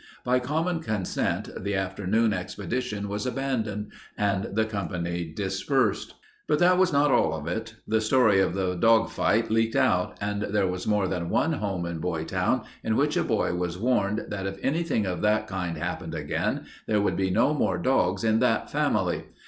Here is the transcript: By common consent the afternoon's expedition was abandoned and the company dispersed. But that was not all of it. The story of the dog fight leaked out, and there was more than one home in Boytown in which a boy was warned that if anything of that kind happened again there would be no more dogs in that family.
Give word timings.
By 0.23 0.39
common 0.39 0.79
consent 0.79 1.63
the 1.63 1.75
afternoon's 1.75 2.33
expedition 2.33 3.07
was 3.07 3.27
abandoned 3.27 3.91
and 4.17 4.45
the 4.55 4.65
company 4.65 5.25
dispersed. 5.31 6.15
But 6.47 6.57
that 6.57 6.79
was 6.79 6.91
not 6.91 7.11
all 7.11 7.35
of 7.35 7.45
it. 7.45 7.75
The 7.87 8.01
story 8.01 8.39
of 8.39 8.55
the 8.55 8.73
dog 8.73 9.11
fight 9.11 9.51
leaked 9.51 9.75
out, 9.75 10.17
and 10.19 10.41
there 10.41 10.65
was 10.65 10.87
more 10.87 11.07
than 11.07 11.29
one 11.29 11.53
home 11.53 11.85
in 11.85 11.99
Boytown 11.99 12.63
in 12.83 12.95
which 12.95 13.15
a 13.15 13.23
boy 13.23 13.53
was 13.53 13.77
warned 13.77 14.25
that 14.29 14.47
if 14.47 14.57
anything 14.63 15.05
of 15.05 15.21
that 15.21 15.45
kind 15.45 15.77
happened 15.77 16.15
again 16.15 16.65
there 16.87 16.99
would 16.99 17.15
be 17.15 17.29
no 17.29 17.53
more 17.53 17.77
dogs 17.77 18.23
in 18.23 18.39
that 18.39 18.71
family. 18.71 19.25